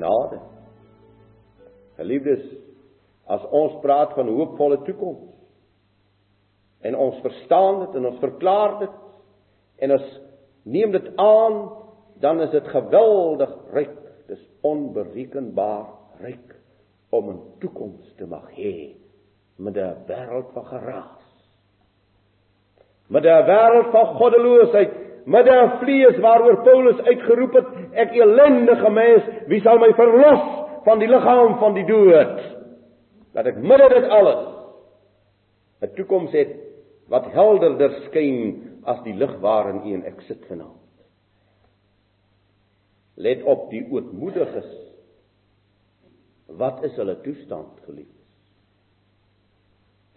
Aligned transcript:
genade. 0.00 0.40
Geliefdes, 1.96 2.44
as 3.28 3.44
ons 3.52 3.76
praat 3.84 4.14
van 4.16 4.30
hoopvolle 4.32 4.80
toekoms 4.86 5.28
en 6.80 6.96
ons 6.96 7.18
verstaan 7.20 7.82
dit 7.84 7.98
en 8.00 8.08
ons 8.08 8.22
verklaar 8.22 8.78
dit 8.80 8.94
en 9.84 9.92
ons 9.98 10.06
neem 10.64 10.92
dit 10.92 11.10
aan, 11.20 11.58
dan 12.20 12.40
is 12.40 12.50
dit 12.52 12.72
geweldig 12.72 13.52
ryk. 13.74 13.96
Dis 14.30 14.40
onberekenbaar 14.64 15.86
ryk 16.22 16.56
om 17.10 17.30
'n 17.30 17.40
toekoms 17.60 18.14
te 18.16 18.26
mag 18.26 18.48
hê 18.56 18.94
met 19.58 19.76
'n 19.76 20.04
wêreld 20.06 20.52
van 20.52 20.64
geraas. 20.64 21.26
Met 23.08 23.24
'n 23.24 23.44
wêreld 23.46 23.90
van 23.90 24.06
goddeloosheid, 24.16 25.09
met 25.24 25.46
'n 25.46 25.78
vlees 25.78 26.18
waaroor 26.18 26.62
Paulus 26.62 27.00
uitgeroep 27.00 27.52
het, 27.52 27.66
ek 27.92 28.10
ellendige 28.12 28.90
mens, 28.90 29.22
wie 29.46 29.60
sal 29.60 29.78
my 29.78 29.92
verlos 29.92 30.42
van 30.84 30.98
die 30.98 31.08
liggaam 31.08 31.58
van 31.58 31.74
die 31.74 31.86
dood? 31.86 32.40
Dat 33.32 33.46
ek 33.46 33.56
midde 33.56 33.88
dit 33.88 34.08
alles 34.08 34.46
'n 35.80 35.94
toekoms 35.94 36.32
het 36.32 36.52
wat 37.08 37.32
helderder 37.32 37.90
skyn 38.06 38.68
as 38.84 39.02
die 39.02 39.14
lig 39.14 39.32
waarin 39.40 39.82
u 39.86 39.94
en 39.94 40.04
ek 40.04 40.20
sit 40.28 40.44
vanaand. 40.48 40.76
Let 43.20 43.42
op 43.42 43.70
die 43.70 43.82
ootmoediges. 43.90 44.70
Wat 46.46 46.84
is 46.84 46.96
hulle 46.96 47.20
toestand 47.20 47.80
geliefdes? 47.86 48.16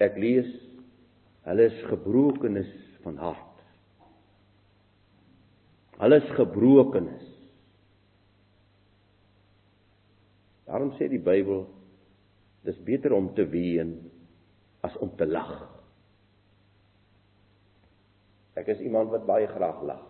Ek 0.03 0.15
lees 0.17 0.49
hulle 1.43 1.67
is 1.69 1.81
gebrokenis 1.89 2.71
van 3.03 3.17
hart. 3.19 3.52
Hulle 6.01 6.19
is 6.21 6.31
gebrokenis. 6.37 7.29
Daarom 10.69 10.93
sê 10.97 11.09
die 11.11 11.21
Bybel 11.21 11.67
dis 12.65 12.79
beter 12.87 13.13
om 13.13 13.33
te 13.35 13.45
ween 13.51 13.97
as 14.81 14.95
om 15.03 15.11
te 15.19 15.27
lag. 15.27 15.51
Ek 18.57 18.69
is 18.73 18.81
iemand 18.85 19.11
wat 19.13 19.27
baie 19.27 19.49
graag 19.51 19.81
lag. 19.85 20.03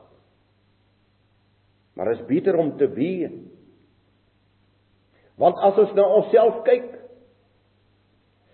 Maar 1.97 2.13
is 2.13 2.25
beter 2.29 2.57
om 2.59 2.75
te 2.77 2.87
ween. 2.93 3.43
Want 5.41 5.59
as 5.65 5.77
ons 5.81 5.93
na 5.97 6.05
onsself 6.19 6.61
kyk 6.67 6.89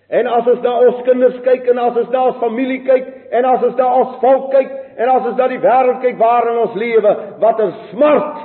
en 0.10 0.28
as 0.32 0.48
ons 0.50 0.62
na 0.66 0.72
ons 0.88 1.02
kinders 1.06 1.38
kyk 1.46 1.68
en 1.70 1.82
as 1.84 1.98
ons 2.02 2.14
na 2.14 2.22
ons 2.32 2.40
familie 2.42 2.82
kyk 2.88 3.10
en 3.38 3.46
as 3.46 3.66
ons 3.68 3.76
na 3.78 3.90
ons 4.00 4.16
volk 4.24 4.48
kyk 4.56 4.79
en 5.00 5.10
as 5.10 5.28
ons 5.30 5.38
na 5.40 5.48
die 5.48 5.62
wêreld 5.64 6.02
kyk 6.04 6.18
waarin 6.20 6.62
ons 6.66 6.76
lewe, 6.76 7.12
wat 7.40 7.60
'n 7.60 7.74
smart. 7.92 8.38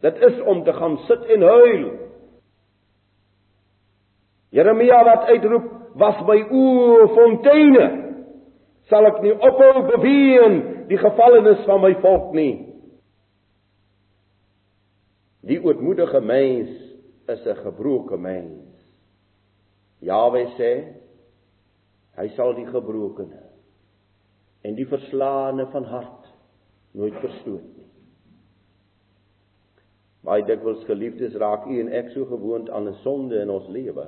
Dit 0.00 0.16
is 0.16 0.40
om 0.40 0.64
te 0.64 0.72
gaan 0.72 0.96
sit 1.06 1.24
en 1.24 1.42
huil. 1.42 1.84
Jeremia 4.50 5.04
wat 5.04 5.28
uitroep, 5.28 5.68
"Was 5.94 6.26
my 6.26 6.40
oë 6.50 7.08
fonteine." 7.14 8.02
sal 8.92 9.06
ek 9.06 9.22
nie 9.22 9.32
ophou 9.32 9.86
beween 9.88 10.58
die 10.90 10.98
gevallenes 11.00 11.64
van 11.64 11.80
my 11.80 11.94
volk 12.02 12.34
nie. 12.36 12.68
Die 15.48 15.58
ootmoedige 15.62 16.20
mens 16.20 16.70
is 17.28 17.46
'n 17.46 17.62
gebroke 17.64 18.16
mens. 18.16 18.68
Jawe 20.00 20.44
sê 20.58 20.72
hy 22.16 22.28
sal 22.36 22.54
die 22.54 22.66
gebrokene 22.66 23.51
en 24.62 24.74
die 24.78 24.86
verslaane 24.86 25.66
van 25.72 25.84
hart 25.90 26.28
nooit 26.92 27.14
verstoot 27.20 27.68
nie. 27.76 27.88
Baie 30.22 30.44
dikwels 30.46 30.84
geliefdes 30.86 31.34
raak 31.42 31.66
u 31.66 31.80
en 31.80 31.90
ek 31.92 32.12
so 32.14 32.24
gewoond 32.30 32.70
aan 32.70 32.88
'n 32.88 33.00
sonde 33.02 33.40
in 33.42 33.50
ons 33.50 33.68
lewe 33.68 34.06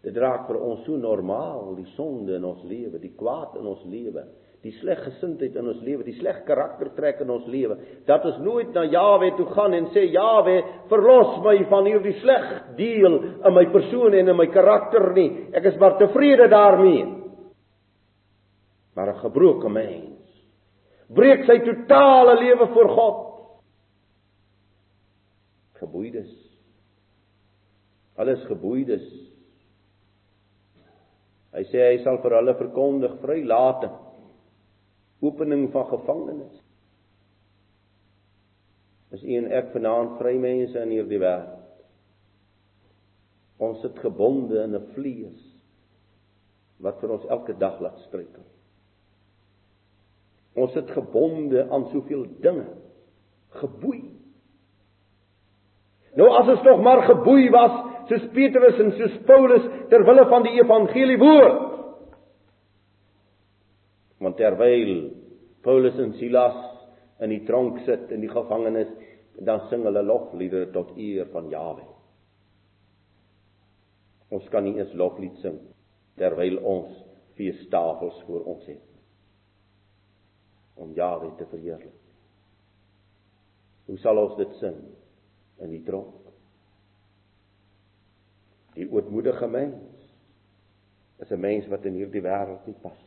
Dit 0.00 0.16
raak 0.16 0.46
vir 0.48 0.60
ons 0.64 0.84
so 0.86 0.96
normaal, 0.96 1.74
die 1.76 1.88
sonde 1.92 2.38
in 2.38 2.46
ons 2.48 2.62
lewe, 2.64 3.00
die 3.02 3.12
kwaad 3.18 3.58
in 3.60 3.66
ons 3.68 3.82
lewe, 3.84 4.24
die 4.64 4.72
slegte 4.78 5.10
gesindheid 5.10 5.56
in 5.56 5.68
ons 5.72 5.82
lewe, 5.84 6.04
die 6.04 6.16
slegte 6.16 6.46
karaktertrek 6.48 7.20
in 7.24 7.32
ons 7.32 7.46
lewe, 7.48 7.76
dat 8.08 8.24
ons 8.28 8.40
nooit 8.44 8.72
na 8.76 8.86
Jawe 8.88 9.30
toe 9.36 9.46
gaan 9.52 9.76
en 9.76 9.90
sê 9.92 10.06
Jawe, 10.08 10.56
verlos 10.88 11.36
my 11.44 11.54
van 11.68 11.88
hierdie 11.88 12.16
sleg 12.20 12.48
deel 12.80 13.18
in 13.18 13.56
my 13.56 13.66
persoon 13.72 14.16
en 14.16 14.32
in 14.32 14.40
my 14.40 14.48
karakter 14.52 15.10
nie. 15.16 15.28
Ek 15.56 15.68
is 15.68 15.80
maar 15.80 15.98
tevrede 16.00 16.48
daarmee. 16.52 17.19
Maar 18.94 19.14
'n 19.14 19.20
gebroke 19.20 19.68
mens 19.68 20.18
breek 21.08 21.44
sy 21.44 21.58
totale 21.58 22.38
lewe 22.38 22.66
voor 22.66 22.88
God. 22.88 23.18
Geboeides. 25.72 26.30
Alles 28.16 28.44
geboeides 28.46 29.30
Hy 31.50 31.64
sê 31.66 31.82
hy 31.82 31.98
sal 32.04 32.20
vir 32.22 32.36
hulle 32.38 32.54
verkondig 32.58 33.16
vrylating. 33.24 33.94
Opening 35.20 35.66
van 35.74 35.88
gevangenes. 35.90 36.60
Is 39.10 39.24
u 39.26 39.34
en 39.40 39.50
ek 39.58 39.72
vanaand 39.74 40.14
vry 40.20 40.36
mense 40.38 40.78
in 40.78 40.94
hierdie 40.94 41.18
wêreld? 41.18 41.56
Ons 43.60 43.82
sit 43.82 43.98
gebonde 44.00 44.62
in 44.62 44.76
'n 44.78 44.86
vlees 44.94 45.40
wat 46.80 47.00
vir 47.00 47.10
ons 47.18 47.26
elke 47.28 47.52
dag 47.58 47.80
laat 47.80 47.98
struikel. 48.06 48.46
Ons 50.58 50.72
sit 50.74 50.90
gebonde 50.90 51.66
aan 51.70 51.86
soveel 51.92 52.24
dinge, 52.42 52.66
geboei. 53.60 54.00
Nou 56.18 56.26
as 56.40 56.48
ons 56.56 56.64
nog 56.66 56.82
maar 56.82 57.04
geboei 57.06 57.50
was 57.54 57.76
soos 58.10 58.24
Petrus 58.34 58.80
en 58.82 58.90
soos 58.98 59.20
Paulus 59.28 59.68
ter 59.92 60.02
wille 60.06 60.24
van 60.32 60.46
die 60.46 60.56
evangelie 60.58 61.18
woord. 61.20 61.60
Want 64.20 64.36
terwyl 64.40 64.90
Paulus 65.62 65.96
en 66.02 66.16
Silas 66.18 66.58
in 67.22 67.30
die 67.30 67.44
tronk 67.46 67.78
sit 67.86 68.10
in 68.10 68.24
die 68.24 68.32
gevangenis, 68.32 68.90
dan 69.46 69.62
sing 69.70 69.86
hulle 69.86 70.02
lofliedere 70.04 70.72
tot 70.74 70.90
eer 70.98 71.30
van 71.32 71.48
Jawe. 71.52 71.86
Ons 74.34 74.50
kan 74.50 74.66
nie 74.66 74.76
eens 74.80 74.92
loflied 74.98 75.38
sing 75.44 75.60
terwyl 76.20 76.58
ons 76.66 76.92
feestafels 77.38 78.18
voor 78.26 78.44
ons 78.50 78.66
het 78.68 78.89
om 80.80 80.94
Jawe 80.96 81.30
te 81.38 81.46
verheerlik. 81.50 81.96
Hoe 83.90 83.98
sal 84.00 84.20
ons 84.22 84.36
dit 84.38 84.56
sing 84.60 84.76
in 85.60 85.72
die 85.74 85.82
tronk? 85.84 86.16
Die 88.78 88.86
ootmoedige 88.88 89.48
mens 89.50 89.98
is 91.20 91.30
'n 91.30 91.40
mens 91.40 91.66
wat 91.68 91.84
in 91.84 91.94
hierdie 91.94 92.22
wêreld 92.22 92.66
nie 92.66 92.76
pas. 92.82 92.98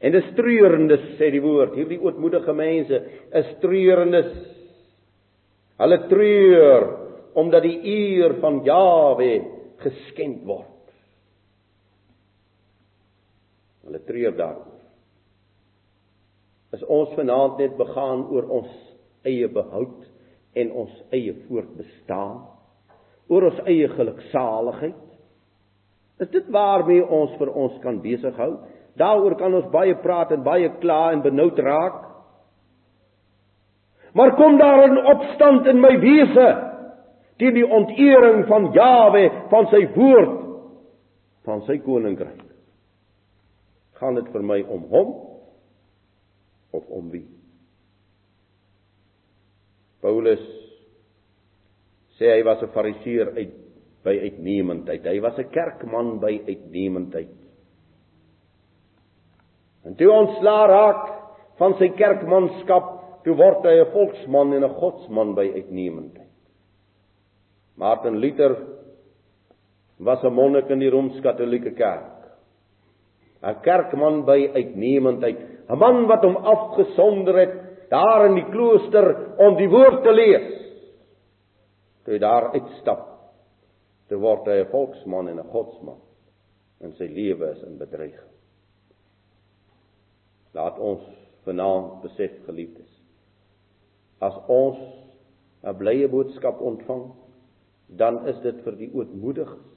En 0.00 0.12
dis 0.12 0.34
treurendes 0.34 1.04
sê 1.18 1.30
die 1.30 1.40
woord, 1.40 1.74
hierdie 1.74 2.00
ootmoedige 2.02 2.52
mense 2.52 2.98
is 3.38 3.54
treurendes. 3.60 4.32
Hulle 5.78 5.98
treur 6.08 6.88
omdat 7.34 7.62
die 7.62 7.78
eer 7.84 8.34
van 8.40 8.64
Jawe 8.64 9.30
geskend 9.78 10.42
word. 10.44 10.92
Hulle 13.86 14.02
treur 14.04 14.36
daaroor. 14.36 14.71
Is 16.72 16.84
ons 16.84 17.12
vanaand 17.14 17.58
net 17.58 17.76
begaan 17.76 18.26
oor 18.32 18.48
ons 18.48 18.72
eie 19.28 19.48
behoud 19.48 20.08
en 20.54 20.72
ons 20.72 21.02
eie 21.12 21.34
voortbestaan? 21.48 22.52
oor 23.32 23.48
ons 23.48 23.60
eie 23.68 23.88
geluksaligheid? 23.92 24.98
Is 26.22 26.30
dit 26.30 26.48
waarmee 26.54 27.02
ons 27.02 27.34
vir 27.40 27.50
ons 27.56 27.76
kan 27.82 27.98
besig 28.04 28.36
hou? 28.38 28.52
Daaroor 29.00 29.38
kan 29.40 29.54
ons 29.56 29.70
baie 29.72 29.94
praat 30.04 30.34
en 30.34 30.44
baie 30.44 30.68
kla 30.82 31.14
en 31.14 31.24
benoud 31.24 31.58
raak. 31.64 32.02
Maar 34.12 34.36
kom 34.36 34.58
daar 34.58 34.88
'n 34.88 35.06
opstand 35.14 35.66
in 35.66 35.80
my 35.80 35.96
wese 35.98 36.48
teen 37.38 37.54
die 37.54 37.66
ontering 37.66 38.46
van 38.46 38.72
Jawe, 38.72 39.30
van 39.48 39.66
sy 39.66 39.88
woord, 39.94 40.40
van 41.44 41.62
sy 41.62 41.78
koninkryk. 41.78 42.44
Gaan 43.94 44.14
dit 44.14 44.28
vir 44.32 44.42
my 44.42 44.62
om 44.68 44.84
hom 44.90 45.31
of 46.72 46.88
om 46.88 47.10
wie? 47.12 47.26
Paulus 50.02 50.42
sê 52.18 52.32
hy 52.34 52.42
was 52.42 52.62
'n 52.62 52.74
fariseer 52.74 53.32
uit 53.36 53.54
by 54.02 54.18
uitnemendheid. 54.18 55.04
Hy 55.06 55.20
was 55.20 55.38
'n 55.38 55.50
kerkman 55.50 56.18
by 56.20 56.40
uitnemendheid. 56.46 57.38
En 59.84 59.94
toe 59.94 60.10
ontslaa 60.10 60.66
raak 60.66 61.04
van 61.58 61.74
sy 61.78 61.88
kerkmanskap, 61.88 63.22
toe 63.24 63.34
word 63.34 63.64
hy 63.64 63.78
'n 63.80 63.92
volksman 63.92 64.52
en 64.54 64.64
'n 64.64 64.74
godsman 64.80 65.34
by 65.34 65.46
uitnemendheid. 65.54 66.30
Martin 67.76 68.18
Luther 68.18 68.56
was 69.98 70.22
'n 70.24 70.34
monnik 70.34 70.70
in 70.70 70.78
die 70.78 70.90
Rooms-Katolieke 70.90 71.74
Kerk. 71.74 72.26
'n 73.42 73.60
Kerkman 73.62 74.24
by 74.24 74.50
uitnemendheid, 74.54 75.51
'n 75.68 75.78
man 75.78 76.06
wat 76.06 76.24
hom 76.24 76.36
afgesonder 76.36 77.38
het 77.38 77.54
daar 77.90 78.26
in 78.26 78.34
die 78.34 78.48
klooster 78.50 79.36
om 79.38 79.56
die 79.56 79.68
woord 79.68 80.02
te 80.02 80.12
lees. 80.12 80.50
Toe 82.04 82.14
hy 82.14 82.18
daar 82.18 82.50
uitstap, 82.56 83.04
toe 84.08 84.18
word 84.18 84.46
hy 84.46 84.62
'n 84.62 84.70
volksman 84.70 85.28
en 85.28 85.38
'n 85.38 85.52
godsman 85.52 86.00
en 86.80 86.92
sy 86.92 87.06
lewe 87.06 87.50
is 87.50 87.62
in 87.62 87.78
bedreiging. 87.78 88.32
Laat 90.52 90.78
ons 90.78 91.02
vanaand 91.44 92.02
besef 92.02 92.32
geliefdes. 92.46 92.90
As 94.20 94.34
ons 94.48 94.78
'n 95.62 95.76
blye 95.78 96.08
boodskap 96.08 96.60
ontvang, 96.60 97.12
dan 97.86 98.26
is 98.26 98.40
dit 98.40 98.62
vir 98.64 98.76
die 98.76 98.90
ootmoediges. 98.94 99.68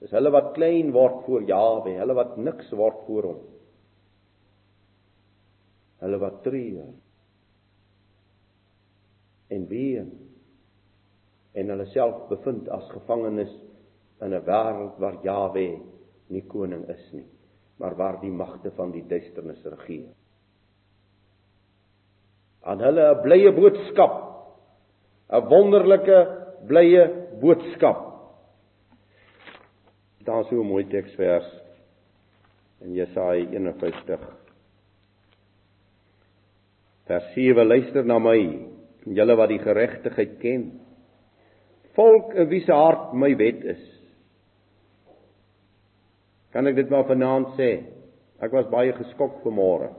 Dis 0.00 0.10
hulle 0.10 0.30
wat 0.30 0.54
klein 0.54 0.92
word 0.92 1.24
voor 1.26 1.42
Jawe, 1.42 1.90
hulle 1.90 2.14
wat 2.14 2.36
niks 2.36 2.70
word 2.70 3.00
voor 3.06 3.22
hom. 3.22 3.40
Hulle 5.98 6.18
wat 6.22 6.42
treur 6.42 6.90
en 9.48 9.66
ween 9.68 10.10
en 11.58 11.72
hulle 11.72 11.86
self 11.94 12.28
bevind 12.28 12.68
as 12.70 12.90
gevangenes 12.92 13.52
in 14.22 14.34
'n 14.34 14.44
wêreld 14.46 14.98
waar 14.98 15.18
Jawe 15.24 15.68
nie 16.28 16.44
koning 16.46 16.84
is 16.88 17.12
nie, 17.12 17.26
maar 17.78 17.96
waar 17.96 18.20
die 18.20 18.30
magte 18.30 18.70
van 18.70 18.90
die 18.92 19.04
duisternis 19.08 19.64
regeer. 19.64 20.12
Aan 22.62 22.80
hulle 22.80 23.14
'n 23.14 23.22
blye 23.22 23.52
boodskap, 23.52 24.14
'n 25.30 25.48
wonderlike 25.48 26.18
blye 26.66 27.04
boodskap. 27.40 28.04
Daar 30.24 30.44
so 30.44 30.60
'n 30.60 30.66
mooi 30.66 30.84
teksvers 30.84 31.48
in 32.80 32.94
Jesaja 32.94 33.48
51. 33.50 34.47
Vers 37.08 37.32
7: 37.34 37.64
Luister 37.68 38.04
na 38.04 38.18
my, 38.20 38.38
julle 39.16 39.36
wat 39.36 39.48
die 39.48 39.62
geregtigheid 39.64 40.36
ken 40.42 40.68
volk 41.98 42.34
in 42.38 42.48
wie 42.50 42.62
se 42.62 42.74
hart 42.74 43.14
my 43.18 43.32
wet 43.38 43.64
is. 43.74 43.86
Kan 46.54 46.70
ek 46.70 46.76
dit 46.78 46.92
maar 46.92 47.08
vanaand 47.08 47.56
sê? 47.58 47.72
Ek 48.38 48.54
was 48.54 48.70
baie 48.70 48.94
geskok 48.94 49.40
vanmôre. 49.42 49.90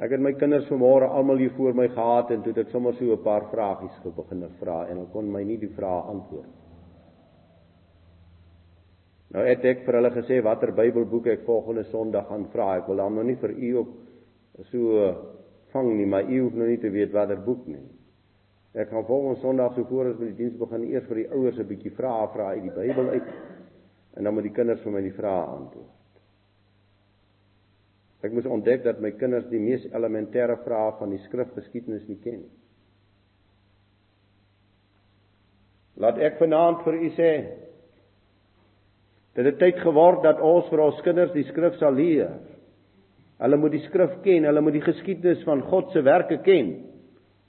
Ek 0.00 0.14
het 0.14 0.22
my 0.22 0.32
kinders 0.38 0.68
vanmôre 0.70 1.10
almal 1.10 1.42
hier 1.42 1.52
voor 1.56 1.74
my 1.76 1.88
gehad 1.90 2.30
en 2.32 2.44
toe 2.44 2.54
het 2.54 2.62
ek 2.62 2.70
sommer 2.72 2.94
so 2.96 3.12
'n 3.12 3.24
paar 3.24 3.50
vragies 3.50 3.98
begin 4.16 4.46
vra 4.60 4.86
en 4.86 4.96
hulle 4.96 5.12
kon 5.12 5.32
my 5.32 5.42
nie 5.44 5.58
die 5.58 5.74
vrae 5.76 6.06
antwoord. 6.14 6.54
Nou 9.34 9.44
het 9.46 9.64
ek 9.64 9.84
vir 9.84 9.94
hulle 9.94 10.10
gesê 10.10 10.42
watter 10.42 10.72
Bybelboek 10.72 11.26
ek 11.26 11.44
volgende 11.44 11.84
Sondag 11.84 12.28
gaan 12.28 12.48
vra. 12.52 12.76
Ek 12.76 12.86
wil 12.86 12.96
dan 12.96 13.14
nog 13.14 13.24
nie 13.24 13.36
vir 13.36 13.50
u 13.50 13.76
ook 13.76 13.88
so 14.68 15.00
vang 15.72 15.94
nie, 15.96 16.06
maar 16.06 16.28
u 16.28 16.40
hoef 16.40 16.54
nou 16.58 16.68
nie 16.68 16.80
te 16.82 16.90
weet 16.90 17.12
watter 17.14 17.40
boek 17.44 17.66
nie. 17.66 17.82
Ek 18.78 18.90
gaan 18.92 19.06
volgende 19.06 19.40
Sondag 19.40 19.74
so 19.74 19.84
voor 19.84 20.12
as 20.12 20.18
met 20.18 20.30
die 20.30 20.44
diens 20.44 20.58
begin 20.58 20.84
eers 20.90 21.06
vir 21.08 21.22
die 21.22 21.30
ouers 21.30 21.58
'n 21.58 21.66
bietjie 21.66 21.94
vrae 21.96 22.28
vra 22.34 22.50
uit 22.54 22.62
die 22.62 22.76
Bybel 22.76 23.08
uit 23.08 23.30
en 24.16 24.24
dan 24.24 24.34
moet 24.34 24.42
die 24.42 24.54
kinders 24.54 24.82
vir 24.82 24.92
my 24.92 25.00
die 25.00 25.16
vrae 25.16 25.46
antwoord. 25.46 25.96
Ek 28.22 28.32
moes 28.32 28.46
ontdek 28.46 28.84
dat 28.84 29.00
my 29.00 29.10
kinders 29.10 29.48
die 29.48 29.60
mees 29.60 29.86
elementêre 29.96 30.58
vrae 30.64 30.92
van 30.98 31.10
die 31.10 31.22
skrifgeskiedenis 31.24 32.06
nie 32.08 32.18
ken 32.20 32.40
nie. 32.40 32.56
Laat 36.00 36.18
ek 36.18 36.38
vanaand 36.38 36.84
vir 36.84 36.94
u 36.94 37.10
sê 37.16 37.32
dat 39.36 39.44
dit 39.44 39.58
tyd 39.58 39.78
geword 39.84 40.22
dat 40.22 40.40
ons 40.40 40.68
vir 40.68 40.80
ons 40.80 41.02
kinders 41.04 41.32
die 41.32 41.46
skrif 41.48 41.76
sal 41.78 41.94
leer. 41.94 42.32
Hulle 43.40 43.56
moet 43.56 43.72
die 43.72 43.84
skrif 43.86 44.18
ken, 44.24 44.44
hulle 44.44 44.60
moet 44.60 44.76
die 44.76 44.84
geskiedenis 44.84 45.42
van 45.48 45.62
God 45.70 45.92
se 45.94 46.02
werke 46.04 46.42
ken 46.44 46.74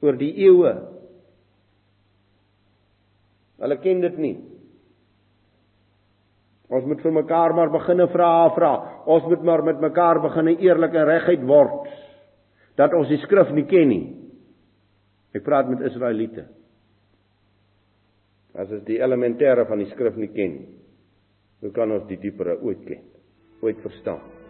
oor 0.02 0.16
die 0.18 0.32
eeue 0.48 0.72
Hulle 3.62 3.78
ken 3.82 4.02
dit 4.02 4.18
nie. 4.18 4.38
Ons 6.72 6.88
moet 6.88 7.02
vir 7.04 7.14
mekaar 7.14 7.54
maar 7.54 7.70
begine 7.74 8.08
vra 8.14 8.32
vra. 8.56 8.72
Ons 9.12 9.28
moet 9.30 9.44
maar 9.46 9.62
met 9.68 9.84
mekaar 9.84 10.22
begine 10.24 10.56
eerlik 10.64 10.96
en 10.98 11.10
reguit 11.10 11.46
word 11.48 11.92
dat 12.80 12.96
ons 12.98 13.12
die 13.12 13.20
skrif 13.22 13.52
nie 13.54 13.68
ken 13.70 13.90
nie. 13.92 14.04
Ek 15.36 15.46
praat 15.46 15.70
met 15.70 15.84
Israeliete. 15.86 16.48
As 18.58 18.72
ons 18.72 18.86
die 18.88 19.00
elementêre 19.04 19.68
van 19.70 19.84
die 19.84 19.92
skrif 19.92 20.18
nie 20.20 20.32
ken 20.34 20.58
nie, 20.58 20.70
hoe 21.62 21.76
kan 21.76 21.92
ons 21.94 22.08
die 22.10 22.20
diepere 22.20 22.58
ooit 22.64 22.82
ken? 22.88 23.04
Ooit 23.62 23.84
verstaan? 23.86 24.41